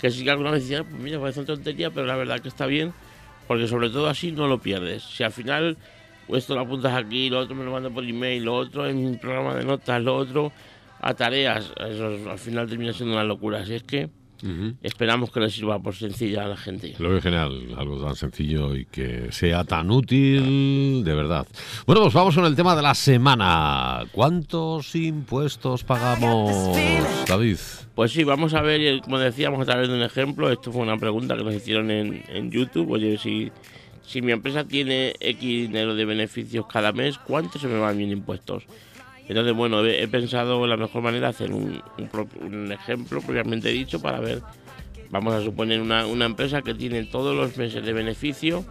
que 0.00 0.10
sí 0.10 0.24
que 0.24 0.30
alguna 0.30 0.50
vez 0.50 0.62
decía, 0.62 0.84
pues 0.84 1.00
mira, 1.00 1.20
parece 1.20 1.40
una 1.40 1.46
tontería, 1.46 1.90
pero 1.90 2.06
la 2.06 2.16
verdad 2.16 2.40
que 2.40 2.48
está 2.48 2.66
bien, 2.66 2.92
porque 3.46 3.68
sobre 3.68 3.90
todo 3.90 4.08
así 4.08 4.32
no 4.32 4.46
lo 4.46 4.58
pierdes. 4.58 5.02
Si 5.02 5.22
al 5.22 5.32
final 5.32 5.76
pues 6.26 6.44
esto 6.44 6.54
lo 6.54 6.62
apuntas 6.62 6.94
aquí, 6.94 7.28
lo 7.28 7.40
otro 7.40 7.54
me 7.54 7.64
lo 7.64 7.70
mando 7.70 7.90
por 7.90 8.04
email, 8.04 8.44
lo 8.44 8.54
otro 8.54 8.86
en 8.86 9.10
mi 9.10 9.16
programa 9.16 9.54
de 9.54 9.64
notas, 9.64 10.02
lo 10.02 10.16
otro 10.16 10.52
a 11.00 11.12
tareas, 11.14 11.70
eso 11.86 12.30
al 12.30 12.38
final 12.38 12.68
termina 12.68 12.92
siendo 12.92 13.14
una 13.14 13.24
locura. 13.24 13.60
Así 13.60 13.74
es 13.74 13.82
que 13.82 14.08
Esperamos 14.82 15.30
que 15.30 15.40
le 15.40 15.48
sirva 15.48 15.78
por 15.78 15.94
sencilla 15.94 16.44
a 16.44 16.48
la 16.48 16.56
gente. 16.56 16.94
Lo 16.98 17.08
veo 17.08 17.22
genial, 17.22 17.74
algo 17.78 18.04
tan 18.04 18.14
sencillo 18.14 18.76
y 18.76 18.84
que 18.84 19.32
sea 19.32 19.64
tan 19.64 19.90
útil, 19.90 21.02
de 21.02 21.14
verdad. 21.14 21.46
Bueno, 21.86 22.02
pues 22.02 22.14
vamos 22.14 22.34
con 22.34 22.44
el 22.44 22.54
tema 22.54 22.76
de 22.76 22.82
la 22.82 22.94
semana. 22.94 24.04
¿Cuántos 24.12 24.94
impuestos 24.96 25.82
pagamos, 25.84 26.76
David? 27.26 27.56
Pues 27.94 28.12
sí, 28.12 28.24
vamos 28.24 28.54
a 28.54 28.60
ver, 28.60 29.00
como 29.02 29.18
decíamos 29.18 29.60
a 29.62 29.64
través 29.64 29.88
de 29.88 29.94
un 29.94 30.02
ejemplo, 30.02 30.50
esto 30.50 30.72
fue 30.72 30.82
una 30.82 30.98
pregunta 30.98 31.36
que 31.36 31.44
nos 31.44 31.54
hicieron 31.54 31.90
en, 31.90 32.24
en 32.28 32.50
YouTube, 32.50 32.90
oye, 32.90 33.16
si, 33.18 33.52
si 34.02 34.20
mi 34.20 34.32
empresa 34.32 34.64
tiene 34.64 35.14
X 35.20 35.68
dinero 35.68 35.94
de 35.94 36.04
beneficios 36.04 36.66
cada 36.66 36.92
mes, 36.92 37.18
¿cuánto 37.18 37.58
se 37.58 37.68
me 37.68 37.78
van 37.78 37.96
bien 37.96 38.10
impuestos? 38.10 38.64
Entonces, 39.28 39.54
bueno, 39.54 39.84
he, 39.84 40.06
pensado 40.08 40.66
la 40.66 40.76
mejor 40.76 41.02
manera 41.02 41.28
hacer 41.28 41.50
un, 41.50 41.82
ejemplo 42.70 43.20
propiamente 43.22 43.70
dicho 43.70 44.00
para 44.00 44.20
ver, 44.20 44.42
vamos 45.10 45.34
a 45.34 45.40
suponer 45.40 45.80
una, 45.80 46.04
empresa 46.26 46.60
que 46.60 46.74
tiene 46.74 47.04
todos 47.04 47.34
los 47.34 47.56
meses 47.56 47.84
de 47.84 47.92
beneficio 47.94 48.64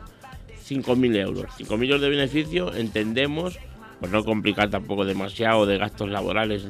5.000 0.68 1.18
euros. 1.18 1.46
5.000 1.58 1.86
euros 1.86 2.02
de 2.02 2.10
beneficio 2.10 2.74
entendemos, 2.74 3.58
pues 4.00 4.12
no 4.12 4.24
complicar 4.24 4.70
tampoco 4.70 5.06
demasiado 5.06 5.66
de 5.66 5.80
gastos 5.80 6.10
laborales, 6.10 6.66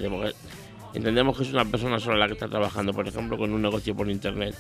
entendemos 0.94 1.38
que 1.38 1.44
es 1.44 1.52
una 1.52 1.66
persona 1.66 2.00
sola 2.00 2.20
la 2.20 2.28
que 2.28 2.34
está 2.34 2.48
trabajando, 2.48 2.94
por 2.94 3.08
ejemplo, 3.08 3.38
con 3.38 3.52
un 3.52 3.62
negocio 3.62 3.96
por 3.96 4.10
internet. 4.10 4.56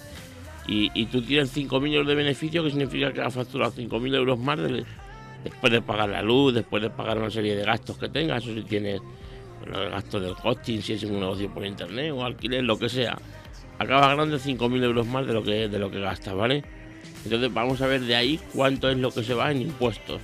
Y, 0.68 0.92
y 0.94 1.06
tú 1.06 1.22
tienes 1.22 1.56
5.000 1.56 1.94
euros 1.94 2.08
de 2.08 2.16
beneficio, 2.16 2.64
que 2.64 2.72
significa 2.72 3.14
que 3.14 3.22
has 3.22 3.34
facturado 3.34 3.72
5.000 3.74 4.16
euros 4.16 4.40
más 4.40 4.60
de, 4.60 4.86
después 5.44 5.72
de 5.72 5.82
pagar 5.82 6.10
la 6.10 6.22
luz, 6.22 6.54
después 6.54 6.82
de 6.82 6.90
pagar 6.90 7.18
una 7.18 7.30
serie 7.30 7.56
de 7.56 7.64
gastos 7.64 7.98
que 7.98 8.10
tengas, 8.10 8.46
o 8.46 8.54
si 8.54 8.62
tienes 8.64 9.02
el 9.66 9.90
gasto 9.90 10.20
del 10.20 10.34
hosting, 10.42 10.82
si 10.82 10.94
es 10.94 11.04
un 11.04 11.20
negocio 11.20 11.54
por 11.54 11.66
internet 11.66 12.12
o 12.14 12.24
alquiler, 12.24 12.64
lo 12.64 12.78
que 12.78 12.90
sea, 12.90 13.18
acabas 13.80 14.10
ganando 14.10 14.38
5.000 14.38 14.84
euros 14.84 15.08
más 15.08 15.26
de 15.26 15.34
lo 15.34 15.44
que 15.44 15.68
de 15.70 15.80
lo 15.80 15.90
que 15.90 16.00
gastas, 16.00 16.34
¿vale? 16.34 16.64
Entonces 17.24 17.54
vamos 17.54 17.82
a 17.82 17.88
ver 17.88 18.02
de 18.02 18.16
ahí 18.16 18.40
cuánto 18.54 18.90
es 18.90 18.98
lo 18.98 19.10
que 19.12 19.24
se 19.24 19.34
va 19.34 19.52
en 19.52 19.62
impuestos. 19.62 20.22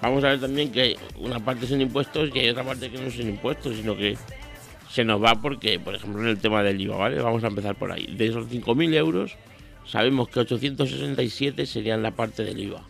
Vamos 0.00 0.22
a 0.22 0.28
ver 0.28 0.40
también 0.40 0.70
que 0.70 0.96
una 1.16 1.40
parte 1.40 1.66
son 1.66 1.80
impuestos 1.80 2.30
y 2.32 2.38
hay 2.38 2.48
otra 2.50 2.62
parte 2.62 2.90
que 2.90 2.98
no 3.00 3.10
son 3.10 3.28
impuestos, 3.28 3.74
sino 3.76 3.96
que 3.96 4.16
se 4.88 5.04
nos 5.04 5.22
va 5.22 5.34
porque, 5.40 5.80
por 5.80 5.94
ejemplo, 5.96 6.22
en 6.22 6.28
el 6.28 6.38
tema 6.38 6.62
del 6.62 6.80
IVA, 6.80 6.96
¿vale? 6.96 7.20
Vamos 7.20 7.42
a 7.42 7.48
empezar 7.48 7.74
por 7.74 7.90
ahí. 7.90 8.06
De 8.16 8.26
esos 8.26 8.46
5.000 8.46 8.94
euros, 8.94 9.36
sabemos 9.84 10.28
que 10.28 10.40
867 10.40 11.66
serían 11.66 12.02
la 12.02 12.12
parte 12.12 12.44
del 12.44 12.58
IVA. 12.60 12.86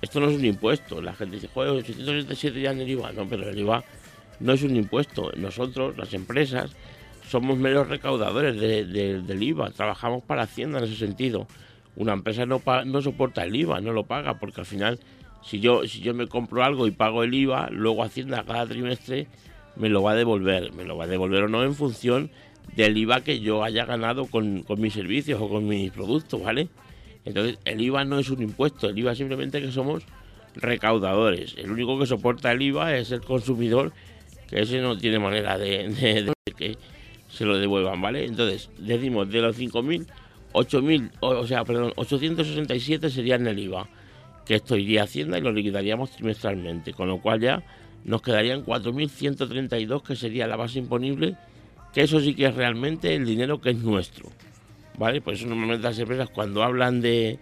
Esto 0.00 0.20
no 0.20 0.28
es 0.28 0.36
un 0.36 0.44
impuesto. 0.44 1.00
La 1.02 1.14
gente 1.14 1.36
dice, 1.36 1.48
joder, 1.52 1.70
877 1.70 2.60
ya 2.60 2.70
en 2.70 2.80
el 2.80 2.90
IVA. 2.90 3.12
No, 3.12 3.28
pero 3.28 3.48
el 3.48 3.58
IVA 3.58 3.84
no 4.40 4.52
es 4.52 4.62
un 4.62 4.76
impuesto. 4.76 5.32
Nosotros, 5.36 5.96
las 5.96 6.14
empresas, 6.14 6.72
somos 7.28 7.58
meros 7.58 7.88
recaudadores 7.88 8.58
del 8.58 9.42
IVA. 9.42 9.70
Trabajamos 9.70 10.22
para 10.22 10.42
Hacienda 10.42 10.78
en 10.78 10.84
ese 10.84 10.96
sentido. 10.96 11.46
Una 11.96 12.12
empresa 12.12 12.46
no, 12.46 12.62
no 12.86 13.02
soporta 13.02 13.42
el 13.44 13.56
IVA, 13.56 13.80
no 13.80 13.92
lo 13.92 14.04
paga, 14.04 14.38
porque 14.38 14.60
al 14.60 14.66
final, 14.66 15.00
si 15.42 15.58
yo, 15.58 15.86
si 15.86 16.00
yo 16.00 16.14
me 16.14 16.28
compro 16.28 16.62
algo 16.62 16.86
y 16.86 16.92
pago 16.92 17.24
el 17.24 17.34
IVA, 17.34 17.68
luego 17.70 18.04
Hacienda 18.04 18.44
cada 18.46 18.66
trimestre 18.66 19.26
me 19.74 19.88
lo 19.88 20.02
va 20.02 20.12
a 20.12 20.14
devolver. 20.14 20.72
Me 20.74 20.84
lo 20.84 20.96
va 20.96 21.04
a 21.04 21.08
devolver 21.08 21.44
o 21.44 21.48
no 21.48 21.64
en 21.64 21.74
función 21.74 22.30
del 22.76 22.96
IVA 22.96 23.22
que 23.22 23.40
yo 23.40 23.64
haya 23.64 23.84
ganado 23.84 24.26
con, 24.26 24.62
con 24.62 24.80
mis 24.80 24.94
servicios 24.94 25.40
o 25.40 25.48
con 25.48 25.66
mis 25.66 25.90
productos, 25.90 26.42
¿vale? 26.42 26.68
Entonces, 27.24 27.58
el 27.64 27.80
IVA 27.80 28.04
no 28.04 28.18
es 28.18 28.30
un 28.30 28.42
impuesto, 28.42 28.88
el 28.88 28.98
IVA 28.98 29.14
simplemente 29.14 29.60
que 29.60 29.72
somos 29.72 30.04
recaudadores. 30.54 31.54
El 31.56 31.70
único 31.70 31.98
que 31.98 32.06
soporta 32.06 32.52
el 32.52 32.62
IVA 32.62 32.96
es 32.96 33.12
el 33.12 33.20
consumidor, 33.20 33.92
que 34.48 34.60
ese 34.62 34.80
no 34.80 34.96
tiene 34.96 35.18
manera 35.18 35.58
de, 35.58 36.32
que 36.56 36.76
se 37.28 37.44
lo 37.44 37.58
devuelvan, 37.58 38.00
¿vale? 38.00 38.24
Entonces, 38.24 38.70
decimos 38.78 39.28
de 39.30 39.40
los 39.42 39.58
5.000, 39.58 40.06
8.000, 40.52 41.10
o, 41.20 41.46
sea, 41.46 41.64
perdón, 41.64 41.92
867 41.96 43.10
serían 43.10 43.46
el 43.46 43.58
IVA, 43.58 43.88
que 44.46 44.54
esto 44.56 44.76
iría 44.76 45.02
a 45.02 45.04
Hacienda 45.04 45.38
y 45.38 45.42
lo 45.42 45.52
liquidaríamos 45.52 46.12
trimestralmente, 46.12 46.94
con 46.94 47.08
lo 47.08 47.20
cual 47.20 47.40
ya 47.40 47.62
nos 48.04 48.22
quedarían 48.22 48.64
4.132, 48.64 50.02
que 50.02 50.16
sería 50.16 50.46
la 50.46 50.56
base 50.56 50.78
imponible, 50.78 51.36
que 51.92 52.02
eso 52.02 52.20
sí 52.20 52.34
que 52.34 52.46
es 52.46 52.54
realmente 52.54 53.14
el 53.14 53.26
dinero 53.26 53.60
que 53.60 53.70
es 53.70 53.76
nuestro. 53.76 54.30
¿Vale? 54.98 55.20
Por 55.20 55.34
eso 55.34 55.46
normalmente 55.46 55.86
las 55.86 55.98
empresas 55.98 56.28
cuando 56.30 56.62
hablan 56.62 57.00
de, 57.00 57.38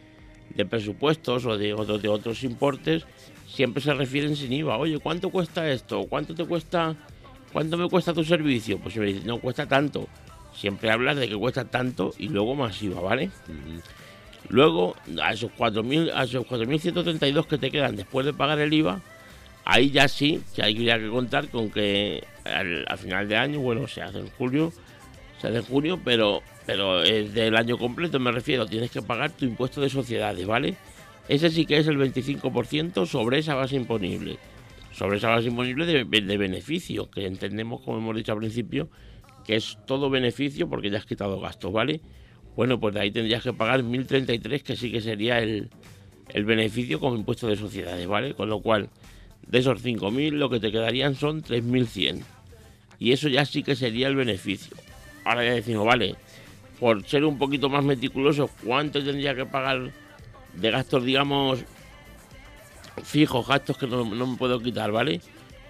de 0.54 0.66
presupuestos 0.66 1.46
o 1.46 1.56
de, 1.56 1.74
otros 1.74 2.02
de 2.02 2.08
otros 2.08 2.44
importes, 2.44 3.04
siempre 3.46 3.82
se 3.82 3.94
refieren 3.94 4.36
sin 4.36 4.52
IVA. 4.52 4.76
Oye, 4.76 4.98
¿cuánto 4.98 5.30
cuesta 5.30 5.68
esto? 5.70 6.06
¿Cuánto 6.06 6.34
te 6.34 6.44
cuesta? 6.44 6.94
¿Cuánto 7.52 7.76
me 7.76 7.88
cuesta 7.88 8.12
tu 8.12 8.24
servicio? 8.24 8.78
Pues 8.78 8.94
si 8.94 9.00
me 9.00 9.06
dicen, 9.06 9.26
no 9.26 9.38
cuesta 9.38 9.66
tanto. 9.66 10.08
Siempre 10.54 10.90
hablas 10.90 11.16
de 11.16 11.28
que 11.28 11.36
cuesta 11.36 11.64
tanto 11.64 12.12
y 12.18 12.28
luego 12.28 12.54
más 12.54 12.82
IVA, 12.82 13.00
¿vale? 13.00 13.30
Luego, 14.48 14.94
a 15.22 15.32
esos 15.32 15.50
4.000, 15.52 16.12
a 16.14 16.24
esos 16.24 16.46
4.132 16.46 17.46
que 17.46 17.58
te 17.58 17.70
quedan 17.70 17.96
después 17.96 18.24
de 18.24 18.32
pagar 18.32 18.58
el 18.60 18.72
IVA, 18.72 19.00
ahí 19.64 19.90
ya 19.90 20.08
sí 20.08 20.40
que 20.54 20.62
hay 20.62 20.74
que 20.74 21.08
contar 21.10 21.48
con 21.48 21.70
que 21.70 22.24
al, 22.44 22.98
final 22.98 23.28
de 23.28 23.36
año, 23.36 23.60
bueno, 23.60 23.86
se 23.88 24.02
hace 24.02 24.20
en 24.20 24.30
julio, 24.30 24.72
se 25.40 25.48
hace 25.48 25.58
en 25.58 25.64
junio, 25.64 26.00
pero, 26.04 26.42
pero 26.66 27.02
es 27.02 27.32
del 27.32 27.56
año 27.56 27.78
completo, 27.78 28.18
me 28.18 28.32
refiero, 28.32 28.66
tienes 28.66 28.90
que 28.90 29.00
pagar 29.00 29.30
tu 29.30 29.44
impuesto 29.44 29.80
de 29.80 29.88
sociedades, 29.88 30.46
¿vale? 30.46 30.76
Ese 31.28 31.50
sí 31.50 31.64
que 31.64 31.78
es 31.78 31.86
el 31.86 31.96
25% 31.96 33.06
sobre 33.06 33.38
esa 33.38 33.54
base 33.54 33.76
imponible. 33.76 34.38
Sobre 34.92 35.18
esa 35.18 35.28
base 35.28 35.48
imponible 35.48 35.86
de, 35.86 36.04
de 36.04 36.36
beneficio, 36.36 37.10
que 37.10 37.26
entendemos, 37.26 37.82
como 37.82 37.98
hemos 37.98 38.16
dicho 38.16 38.32
al 38.32 38.38
principio, 38.38 38.88
que 39.44 39.56
es 39.56 39.78
todo 39.86 40.10
beneficio 40.10 40.68
porque 40.68 40.90
ya 40.90 40.98
has 40.98 41.06
quitado 41.06 41.40
gastos, 41.40 41.72
¿vale? 41.72 42.00
Bueno, 42.56 42.80
pues 42.80 42.94
de 42.94 43.00
ahí 43.00 43.10
tendrías 43.10 43.42
que 43.42 43.52
pagar 43.52 43.82
1.033, 43.82 44.62
que 44.62 44.76
sí 44.76 44.90
que 44.90 45.00
sería 45.00 45.38
el, 45.40 45.70
el 46.32 46.44
beneficio 46.44 46.98
como 46.98 47.16
impuesto 47.16 47.46
de 47.46 47.56
sociedades, 47.56 48.06
¿vale? 48.06 48.34
Con 48.34 48.48
lo 48.48 48.60
cual, 48.60 48.88
de 49.46 49.58
esos 49.58 49.84
5.000 49.84 50.30
lo 50.32 50.50
que 50.50 50.58
te 50.58 50.72
quedarían 50.72 51.14
son 51.14 51.42
3.100. 51.42 52.22
Y 52.98 53.12
eso 53.12 53.28
ya 53.28 53.44
sí 53.44 53.62
que 53.62 53.76
sería 53.76 54.08
el 54.08 54.16
beneficio. 54.16 54.76
Ahora 55.24 55.44
ya 55.44 55.52
decimos, 55.52 55.84
vale, 55.84 56.16
por 56.78 57.04
ser 57.06 57.24
un 57.24 57.38
poquito 57.38 57.68
más 57.68 57.84
meticuloso, 57.84 58.50
¿cuánto 58.64 59.02
tendría 59.02 59.34
que 59.34 59.46
pagar 59.46 59.90
de 60.54 60.70
gastos, 60.70 61.04
digamos, 61.04 61.60
fijos, 63.02 63.46
gastos 63.46 63.76
que 63.78 63.86
no, 63.86 64.04
no 64.04 64.26
me 64.26 64.36
puedo 64.36 64.60
quitar, 64.60 64.90
¿vale? 64.92 65.20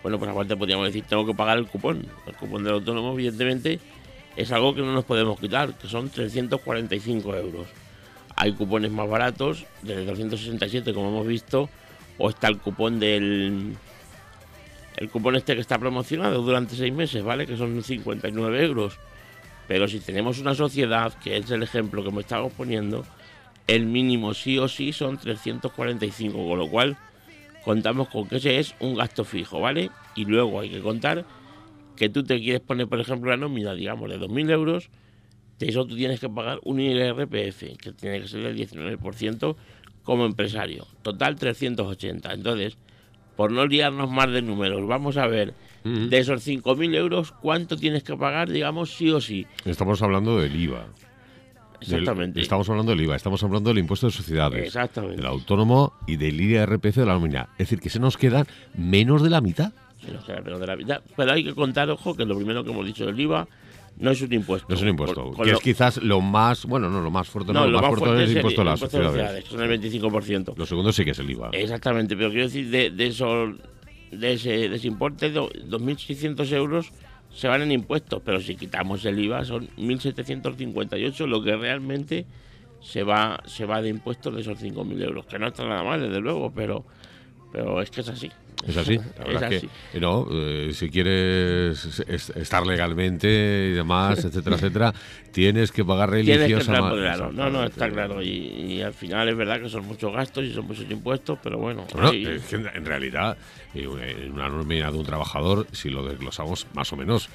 Bueno, 0.02 0.18
pues 0.18 0.30
aparte 0.30 0.56
podríamos 0.56 0.86
decir, 0.86 1.04
tengo 1.08 1.26
que 1.26 1.34
pagar 1.34 1.58
el 1.58 1.66
cupón. 1.66 2.06
El 2.26 2.34
cupón 2.34 2.62
del 2.62 2.74
autónomo, 2.74 3.12
evidentemente, 3.14 3.80
es 4.36 4.52
algo 4.52 4.74
que 4.74 4.82
no 4.82 4.92
nos 4.92 5.04
podemos 5.04 5.40
quitar, 5.40 5.74
que 5.74 5.88
son 5.88 6.10
345 6.10 7.34
euros. 7.34 7.66
Hay 8.36 8.52
cupones 8.52 8.90
más 8.90 9.08
baratos, 9.08 9.64
desde 9.82 10.04
267 10.04 10.92
como 10.92 11.08
hemos 11.08 11.26
visto, 11.26 11.68
o 12.18 12.28
está 12.28 12.48
el 12.48 12.58
cupón 12.58 13.00
del... 13.00 13.76
El 14.96 15.10
cupón 15.10 15.36
este 15.36 15.54
que 15.54 15.60
está 15.60 15.78
promocionado 15.78 16.40
durante 16.40 16.74
seis 16.74 16.92
meses, 16.92 17.22
¿vale? 17.22 17.46
Que 17.46 17.56
son 17.56 17.82
59 17.82 18.64
euros. 18.64 18.98
Pero 19.68 19.88
si 19.88 20.00
tenemos 20.00 20.38
una 20.38 20.54
sociedad, 20.54 21.12
que 21.14 21.36
es 21.36 21.50
el 21.50 21.62
ejemplo 21.62 22.04
que 22.04 22.10
me 22.10 22.20
estamos 22.20 22.52
poniendo, 22.52 23.04
el 23.66 23.86
mínimo 23.86 24.34
sí 24.34 24.58
o 24.58 24.68
sí 24.68 24.92
son 24.92 25.18
345, 25.18 26.46
con 26.46 26.58
lo 26.58 26.68
cual 26.68 26.96
contamos 27.64 28.08
con 28.08 28.28
que 28.28 28.36
ese 28.36 28.58
es 28.58 28.74
un 28.80 28.94
gasto 28.94 29.24
fijo, 29.24 29.60
¿vale? 29.60 29.90
Y 30.14 30.24
luego 30.24 30.60
hay 30.60 30.70
que 30.70 30.80
contar 30.80 31.24
que 31.96 32.08
tú 32.08 32.22
te 32.22 32.38
quieres 32.38 32.60
poner, 32.60 32.86
por 32.86 33.00
ejemplo, 33.00 33.30
la 33.30 33.36
nómina, 33.36 33.74
digamos, 33.74 34.08
de 34.08 34.20
2.000 34.20 34.50
euros, 34.50 34.90
de 35.58 35.68
eso 35.68 35.86
tú 35.86 35.96
tienes 35.96 36.20
que 36.20 36.28
pagar 36.28 36.60
un 36.62 36.78
IRPF, 36.78 37.76
que 37.78 37.92
tiene 37.92 38.20
que 38.20 38.28
ser 38.28 38.44
el 38.44 38.56
19% 38.56 39.56
como 40.02 40.26
empresario. 40.26 40.86
Total 41.02 41.36
380. 41.36 42.34
Entonces, 42.34 42.76
por 43.36 43.52
no 43.52 43.66
liarnos 43.66 44.10
más 44.10 44.30
de 44.30 44.42
números, 44.42 44.86
vamos 44.86 45.16
a 45.16 45.26
ver, 45.26 45.54
de 45.84 46.18
esos 46.18 46.44
5.000 46.46 46.94
euros, 46.96 47.32
¿cuánto 47.32 47.76
tienes 47.76 48.02
que 48.02 48.16
pagar, 48.16 48.50
digamos, 48.50 48.90
sí 48.94 49.10
o 49.10 49.20
sí? 49.20 49.46
Estamos 49.64 50.02
hablando 50.02 50.38
del 50.40 50.56
IVA. 50.56 50.86
Exactamente. 51.80 52.40
estamos 52.40 52.68
hablando 52.70 52.90
del 52.92 53.02
IVA, 53.02 53.16
estamos 53.16 53.42
hablando 53.42 53.68
del 53.70 53.78
impuesto 53.78 54.06
de 54.06 54.12
sociedades, 54.12 54.66
Exactamente. 54.66 55.16
del 55.16 55.26
autónomo 55.26 55.92
y 56.06 56.16
del 56.16 56.40
IRPF 56.40 56.96
de 56.96 57.06
la 57.06 57.12
nómina. 57.12 57.50
Es 57.52 57.58
decir, 57.68 57.80
que 57.80 57.90
se 57.90 58.00
nos 58.00 58.16
quedan 58.16 58.46
menos 58.74 59.22
de 59.22 59.30
la 59.30 59.40
mitad. 59.40 59.72
de 60.02 60.66
la 60.66 60.76
mitad. 60.76 61.02
Pero 61.16 61.32
hay 61.32 61.44
que 61.44 61.54
contar, 61.54 61.90
ojo, 61.90 62.16
que 62.16 62.24
lo 62.24 62.36
primero 62.36 62.64
que 62.64 62.70
hemos 62.70 62.86
dicho 62.86 63.06
del 63.06 63.20
IVA 63.20 63.46
no 63.98 64.10
es 64.10 64.20
un 64.20 64.32
impuesto. 64.32 64.66
No 64.68 64.74
es 64.74 64.82
un 64.82 64.88
impuesto. 64.88 65.32
que 65.42 65.50
es 65.50 65.60
quizás 65.60 66.02
lo 66.02 66.20
más, 66.20 66.66
bueno, 66.66 66.90
no, 66.90 67.00
lo 67.00 67.10
más 67.10 67.28
fuerte, 67.28 67.52
no, 67.52 67.66
lo, 67.66 67.80
más, 67.80 67.98
fuerte, 67.98 68.24
es 68.24 68.30
el 68.30 68.36
impuesto 68.36 68.62
a 68.62 68.64
las 68.64 68.80
sociedades. 68.80 69.44
Son 69.46 69.62
el 69.62 69.80
25%. 69.80 70.56
Lo 70.56 70.66
segundo 70.66 70.92
sí 70.92 71.04
que 71.04 71.12
es 71.12 71.18
el 71.18 71.30
IVA. 71.30 71.50
Exactamente, 71.52 72.16
pero 72.16 72.30
quiero 72.30 72.46
decir, 72.46 72.68
de, 72.68 72.90
de, 72.90 73.06
esos, 73.06 73.54
de, 74.10 74.32
ese, 74.34 74.68
de 74.68 74.76
ese 74.76 74.86
importe, 74.86 75.32
2.600 75.32 76.52
euros 76.52 76.92
se 77.30 77.48
van 77.48 77.62
en 77.62 77.72
impuestos, 77.72 78.22
pero 78.24 78.40
si 78.40 78.56
quitamos 78.56 79.04
el 79.04 79.18
IVA 79.18 79.44
son 79.44 79.68
1.758, 79.76 81.26
lo 81.26 81.42
que 81.42 81.56
realmente 81.56 82.26
se 82.80 83.02
va, 83.02 83.40
se 83.46 83.64
va 83.64 83.82
de 83.82 83.88
impuestos 83.88 84.34
de 84.34 84.42
esos 84.42 84.62
5.000 84.62 85.02
euros, 85.02 85.26
que 85.26 85.38
no 85.38 85.48
está 85.48 85.64
nada 85.64 85.82
mal, 85.82 86.00
desde 86.00 86.20
luego, 86.20 86.52
pero, 86.54 86.84
pero 87.52 87.82
es 87.82 87.90
que 87.90 88.02
es 88.02 88.08
así. 88.08 88.30
Es 88.66 88.76
así, 88.76 88.98
la 89.18 89.24
verdad 89.26 89.52
es, 89.52 89.64
que 89.92 90.00
no, 90.00 90.26
eh, 90.30 90.70
si 90.72 90.90
quieres 90.90 92.00
estar 92.08 92.66
legalmente 92.66 93.68
y 93.70 93.74
demás, 93.74 94.24
etcétera, 94.24 94.56
etcétera, 94.56 94.94
tienes 95.30 95.70
que 95.72 95.84
pagar 95.84 96.10
religiosamente. 96.10 96.96
Claro. 96.96 97.32
No, 97.32 97.50
no, 97.50 97.64
está 97.64 97.90
claro. 97.90 98.22
Y, 98.22 98.82
al 98.82 98.94
final 98.94 99.28
es 99.28 99.36
verdad 99.36 99.60
que 99.60 99.68
son 99.68 99.86
muchos 99.86 100.12
gastos 100.12 100.44
y 100.44 100.52
son 100.52 100.66
muchos 100.66 100.90
impuestos, 100.90 101.38
pero 101.42 101.58
bueno. 101.58 101.86
es 102.12 102.44
que 102.44 102.56
en 102.56 102.84
realidad, 102.84 103.36
en 103.74 104.32
una 104.32 104.48
nómina 104.48 104.90
de 104.90 104.98
un 104.98 105.06
trabajador, 105.06 105.66
si 105.72 105.90
lo 105.90 106.04
desglosamos 106.04 106.66
más 106.74 106.92
o 106.92 106.96
menos, 106.96 107.28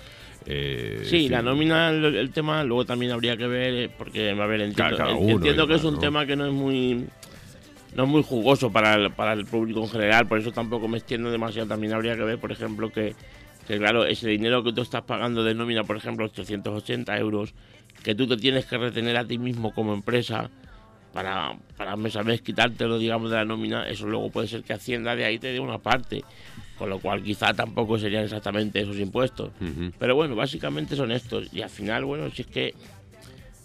eh, 0.46 1.04
sí, 1.06 1.30
la 1.30 1.42
nómina, 1.42 1.90
el, 1.90 2.32
tema, 2.32 2.64
luego 2.64 2.86
también 2.86 3.12
habría 3.12 3.38
que 3.38 3.48
ver, 3.48 3.74
eh, 3.74 3.90
porque, 3.96 4.32
a 4.32 4.46
ver, 4.46 4.62
entiendo, 4.62 5.08
entiendo 5.08 5.68
que 5.68 5.76
es 5.76 5.84
un 5.84 6.00
tema 6.00 6.26
que 6.26 6.36
no 6.36 6.48
es 6.48 6.54
muy 6.54 7.06
no 7.96 8.04
es 8.04 8.10
muy 8.10 8.24
jugoso 8.24 8.72
para 8.72 8.96
el, 8.96 9.12
para 9.12 9.34
el 9.34 9.46
público 9.46 9.82
en 9.82 9.90
general, 9.90 10.28
por 10.28 10.40
eso 10.40 10.52
tampoco 10.52 10.88
me 10.88 10.98
extiendo 10.98 11.32
demasiado. 11.32 11.68
También 11.68 11.94
habría 11.94 12.16
que 12.16 12.24
ver, 12.24 12.40
por 12.40 12.52
ejemplo, 12.52 12.90
que, 12.92 13.16
claro, 13.68 14.06
ese 14.06 14.30
dinero 14.30 14.64
que 14.64 14.72
tú 14.72 14.82
estás 14.82 15.04
pagando 15.04 15.44
de 15.44 15.54
nómina, 15.54 15.84
por 15.84 15.98
ejemplo, 15.98 16.26
880 16.26 17.18
euros, 17.18 17.54
que 18.04 18.16
tú 18.16 18.28
te 18.28 18.38
tienes 18.38 18.66
que 18.66 18.78
retener 18.78 19.18
a 19.18 19.26
ti 19.26 19.38
mismo 19.38 19.74
como 19.74 19.94
empresa 19.94 20.50
para, 21.14 21.54
para 21.76 21.98
mes 21.98 22.16
a 22.16 22.24
mes 22.24 22.42
quitártelo, 22.42 22.98
digamos, 22.98 23.30
de 23.30 23.38
la 23.38 23.46
nómina, 23.46 23.88
eso 23.88 24.08
luego 24.08 24.30
puede 24.30 24.48
ser 24.48 24.64
que 24.64 24.74
Hacienda 24.74 25.16
de 25.16 25.26
ahí 25.26 25.38
te 25.38 25.52
dé 25.52 25.60
una 25.60 25.78
parte, 25.78 26.24
con 26.78 26.90
lo 26.90 27.00
cual 27.00 27.22
quizá 27.22 27.54
tampoco 27.54 28.00
serían 28.00 28.24
exactamente 28.24 28.80
esos 28.80 28.98
impuestos. 28.98 29.52
Pero 30.00 30.16
bueno, 30.16 30.36
básicamente 30.36 30.96
son 30.96 31.12
estos, 31.12 31.54
y 31.54 31.62
al 31.62 31.70
final, 31.70 32.06
bueno, 32.06 32.30
si 32.32 32.44
es 32.44 32.48
que 32.48 32.74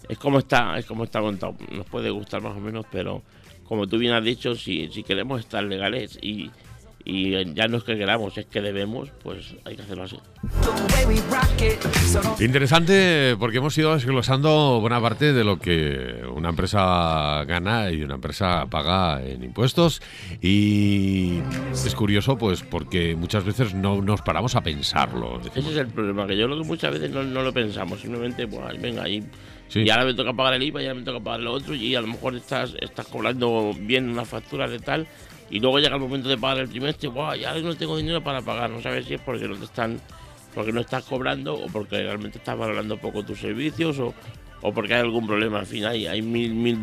es 0.09 0.17
como 0.17 0.39
está, 0.39 0.77
es 0.77 0.85
como 0.85 1.05
está 1.05 1.21
contado, 1.21 1.55
nos 1.71 1.85
puede 1.85 2.09
gustar 2.09 2.41
más 2.41 2.55
o 2.55 2.59
menos, 2.59 2.85
pero 2.91 3.23
como 3.67 3.87
tú 3.87 3.97
bien 3.97 4.13
has 4.13 4.23
dicho, 4.23 4.55
si, 4.55 4.87
si 4.89 5.03
queremos 5.03 5.41
estar 5.41 5.63
legales 5.63 6.17
y, 6.21 6.49
y 7.03 7.53
ya 7.53 7.67
no 7.67 7.77
es 7.77 7.83
que 7.83 7.97
queramos, 7.97 8.37
es 8.37 8.45
que 8.47 8.61
debemos, 8.61 9.09
pues 9.23 9.55
hay 9.65 9.75
que 9.75 9.81
hacerlo 9.81 10.03
así. 10.03 10.17
Interesante 12.43 13.35
porque 13.39 13.57
hemos 13.57 13.77
ido 13.77 13.93
desglosando 13.93 14.79
buena 14.81 15.01
parte 15.01 15.31
de 15.31 15.43
lo 15.43 15.57
que 15.57 16.21
una 16.33 16.49
empresa 16.49 17.43
gana 17.45 17.91
y 17.91 18.03
una 18.03 18.15
empresa 18.15 18.65
paga 18.69 19.23
en 19.23 19.43
impuestos 19.43 20.01
y 20.41 21.39
es 21.71 21.95
curioso 21.95 22.37
pues 22.37 22.63
porque 22.63 23.15
muchas 23.15 23.45
veces 23.45 23.73
no 23.73 24.01
nos 24.01 24.21
paramos 24.21 24.55
a 24.55 24.61
pensarlo. 24.61 25.39
Ese 25.55 25.59
es 25.59 25.77
el 25.77 25.87
problema, 25.87 26.27
que 26.27 26.37
yo 26.37 26.47
lo 26.47 26.57
que 26.57 26.67
muchas 26.67 26.91
veces 26.91 27.11
no, 27.11 27.23
no 27.23 27.41
lo 27.41 27.53
pensamos, 27.53 28.01
simplemente 28.01 28.47
pues 28.47 28.81
venga 28.81 29.03
ahí 29.03 29.23
y 29.56 29.56
ahora 29.89 30.05
me 30.05 30.13
toca 30.13 30.33
pagar 30.33 30.55
el 30.55 30.63
IVA, 30.63 30.81
y 30.81 30.85
ahora 30.85 30.99
me 30.99 31.05
toca 31.05 31.19
pagar 31.19 31.41
lo 31.41 31.53
otro, 31.53 31.75
y 31.75 31.95
a 31.95 32.01
lo 32.01 32.07
mejor 32.07 32.35
estás, 32.35 32.75
estás 32.81 33.07
cobrando 33.07 33.73
bien 33.79 34.09
una 34.09 34.25
factura 34.25 34.67
de 34.67 34.79
tal, 34.79 35.07
y 35.49 35.59
luego 35.59 35.79
llega 35.79 35.95
el 35.95 36.01
momento 36.01 36.29
de 36.29 36.37
pagar 36.37 36.59
el 36.59 36.69
trimestre, 36.69 37.09
wow, 37.09 37.33
ya 37.35 37.53
no 37.59 37.75
tengo 37.75 37.97
dinero 37.97 38.23
para 38.23 38.41
pagar, 38.41 38.69
no 38.69 38.81
sabes 38.81 39.05
si 39.05 39.13
es 39.13 39.21
porque 39.21 39.47
no 39.47 39.55
te 39.55 39.65
están, 39.65 39.99
porque 40.53 40.71
no 40.71 40.81
estás 40.81 41.03
cobrando, 41.03 41.53
o 41.55 41.67
porque 41.67 42.01
realmente 42.01 42.37
estás 42.37 42.57
valorando 42.57 42.97
poco 42.97 43.23
tus 43.23 43.39
servicios, 43.39 43.99
o, 43.99 44.13
o 44.61 44.73
porque 44.73 44.95
hay 44.95 45.01
algún 45.01 45.27
problema. 45.27 45.59
Al 45.59 45.67
final 45.67 45.91
hay, 45.91 46.07
hay 46.07 46.21
mil, 46.21 46.53
mil, 46.53 46.77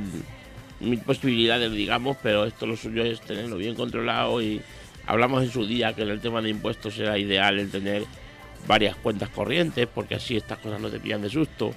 mil 0.81 1.01
posibilidades, 1.01 1.73
digamos, 1.73 2.17
pero 2.23 2.45
esto 2.45 2.67
lo 2.67 2.77
suyo 2.77 3.05
es 3.05 3.21
tenerlo 3.21 3.57
bien 3.57 3.75
controlado 3.75 4.41
y 4.41 4.61
hablamos 5.07 5.43
en 5.43 5.51
su 5.51 5.67
día 5.67 5.93
que 5.93 6.03
en 6.03 6.11
el 6.11 6.21
tema 6.21 6.41
de 6.41 6.51
impuestos 6.51 6.99
era 6.99 7.19
ideal 7.19 7.59
el 7.59 7.71
tener 7.71 8.05
varias 8.67 8.97
cuentas 8.97 9.29
corrientes, 9.29 9.87
porque 9.93 10.15
así 10.15 10.37
estas 10.37 10.59
cosas 10.59 10.81
no 10.81 10.89
te 10.89 11.01
pillan 11.01 11.21
de 11.23 11.29
susto 11.29 11.75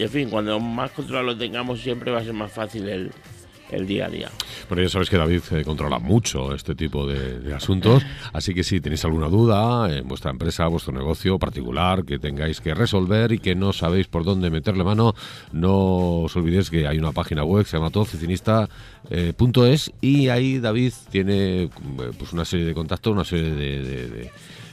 y 0.00 0.04
en 0.04 0.08
fin, 0.08 0.30
cuando 0.30 0.58
más 0.58 0.92
control 0.92 1.26
lo 1.26 1.36
tengamos, 1.36 1.78
siempre 1.78 2.10
va 2.10 2.20
a 2.20 2.24
ser 2.24 2.32
más 2.32 2.50
fácil 2.50 2.88
el, 2.88 3.10
el 3.70 3.86
día 3.86 4.06
a 4.06 4.08
día. 4.08 4.30
Bueno, 4.66 4.82
ya 4.82 4.88
sabéis 4.88 5.10
que 5.10 5.18
David 5.18 5.42
eh, 5.50 5.62
controla 5.62 5.98
mucho 5.98 6.54
este 6.54 6.74
tipo 6.74 7.06
de, 7.06 7.52
asuntos, 7.52 8.02
así 8.32 8.54
que 8.54 8.64
si 8.64 8.80
tenéis 8.80 9.04
alguna 9.04 9.28
duda 9.28 9.94
en 9.94 10.08
vuestra 10.08 10.30
empresa, 10.30 10.66
vuestro 10.68 10.94
negocio 10.94 11.38
particular 11.38 12.06
que 12.06 12.18
tengáis 12.18 12.62
que 12.62 12.72
resolver 12.72 13.32
y 13.32 13.40
que 13.40 13.54
no 13.54 13.74
sabéis 13.74 14.06
por 14.06 14.24
dónde 14.24 14.48
meterle 14.48 14.84
mano, 14.84 15.14
no 15.52 16.22
os 16.22 16.34
olvidéis 16.34 16.70
que 16.70 16.86
hay 16.86 16.96
una 16.96 17.12
página 17.12 17.44
web 17.44 17.64
que 17.64 17.70
se 17.70 17.76
llama 17.76 17.90
todoficinista.es 17.90 19.92
y 20.00 20.28
ahí 20.28 20.60
David 20.60 20.94
tiene 21.10 21.64
eh, 21.64 21.70
pues 22.18 22.32
una 22.32 22.46
serie 22.46 22.64
de 22.64 22.72
contactos, 22.72 23.12
una 23.12 23.24
serie 23.24 23.50
de 23.50 24.08
de 24.08 24.30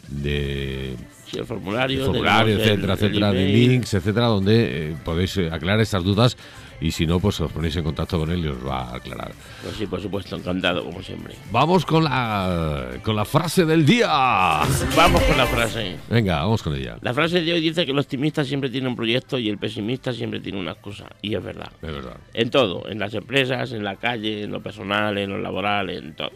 Sí, 0.07 1.37
el 1.39 1.45
formulario. 1.45 1.99
el 1.99 2.05
formulario, 2.05 2.57
tenemos 2.57 2.67
el- 2.67 2.73
etcétera, 2.73 2.93
el 2.93 2.99
etcétera, 2.99 3.31
de 3.33 3.45
links, 3.47 3.93
etcétera, 3.93 4.25
donde 4.27 4.89
eh, 4.91 4.95
podéis 5.03 5.35
eh, 5.37 5.49
aclarar 5.51 5.81
estas 5.81 6.03
dudas 6.03 6.37
y 6.79 6.91
si 6.91 7.05
no, 7.07 7.19
pues 7.19 7.41
os 7.41 7.51
ponéis 7.51 7.75
en 7.75 7.83
contacto 7.83 8.19
con 8.19 8.29
él 8.31 8.45
y 8.45 8.47
os 8.47 8.65
va 8.65 8.83
a 8.91 8.95
aclarar. 8.97 9.31
Pues 9.63 9.75
sí, 9.75 9.87
por 9.87 9.99
supuesto, 9.99 10.35
encantado, 10.37 10.85
como 10.85 11.01
siempre. 11.01 11.33
Vamos 11.51 11.85
con 11.85 12.03
la 12.03 12.91
con 13.03 13.15
la 13.15 13.25
frase 13.25 13.65
del 13.65 13.83
día. 13.85 14.07
Vamos 14.07 15.21
con 15.27 15.37
la 15.37 15.47
frase. 15.47 15.97
Venga, 16.09 16.37
vamos 16.37 16.61
con 16.63 16.75
ella. 16.75 16.97
La 17.01 17.13
frase 17.15 17.41
de 17.41 17.51
hoy 17.51 17.61
dice 17.61 17.83
que 17.85 17.91
el 17.91 17.99
optimista 17.99 18.45
siempre 18.45 18.69
tiene 18.69 18.87
un 18.87 18.95
proyecto 18.95 19.37
y 19.39 19.49
el 19.49 19.57
pesimista 19.57 20.13
siempre 20.13 20.39
tiene 20.39 20.59
una 20.59 20.71
excusa. 20.73 21.07
Y 21.21 21.35
es 21.35 21.43
verdad. 21.43 21.71
Es 21.81 21.91
verdad. 21.91 22.17
En 22.33 22.49
todo, 22.51 22.87
en 22.87 22.99
las 22.99 23.13
empresas, 23.15 23.71
en 23.73 23.83
la 23.83 23.95
calle, 23.95 24.43
en 24.43 24.51
lo 24.51 24.61
personal, 24.61 25.17
en 25.17 25.29
lo 25.31 25.39
laboral, 25.39 25.89
en 25.89 26.15
todo. 26.15 26.31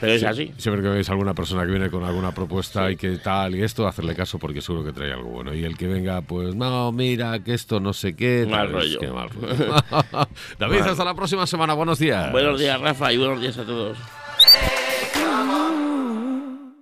Pero 0.00 0.12
es 0.12 0.22
así. 0.24 0.52
Siempre 0.56 0.82
que 0.82 0.88
veis 0.88 1.08
alguna 1.10 1.34
persona 1.34 1.64
que 1.64 1.70
viene 1.70 1.90
con 1.90 2.04
alguna 2.04 2.32
propuesta 2.32 2.90
y 2.90 2.96
que 2.96 3.18
tal 3.18 3.54
y 3.56 3.62
esto, 3.62 3.86
hacerle 3.86 4.14
caso 4.14 4.38
porque 4.38 4.60
seguro 4.60 4.84
que 4.84 4.92
trae 4.92 5.12
algo 5.12 5.30
bueno. 5.30 5.54
Y 5.54 5.64
el 5.64 5.76
que 5.76 5.86
venga, 5.88 6.20
pues 6.22 6.54
no, 6.54 6.92
mira, 6.92 7.38
que 7.40 7.54
esto 7.54 7.80
no 7.80 7.92
sé 7.92 8.14
qué. 8.14 8.46
Mal 8.48 8.66
tal, 8.66 8.72
rollo. 8.72 9.00
que 9.00 9.08
mal 9.08 9.28
rollo. 9.30 9.56
David, 10.58 10.80
Mal. 10.80 10.88
hasta 10.90 11.04
la 11.04 11.14
próxima 11.14 11.46
semana. 11.46 11.74
Buenos 11.74 11.98
días. 11.98 12.30
Buenos 12.32 12.58
días, 12.60 12.80
Rafa, 12.80 13.12
y 13.12 13.16
buenos 13.18 13.40
días 13.40 13.58
a 13.58 13.64
todos. 13.64 13.98
Come 15.14 15.52
on, 15.52 15.87